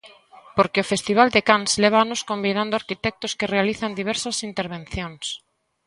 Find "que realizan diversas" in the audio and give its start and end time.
3.37-4.37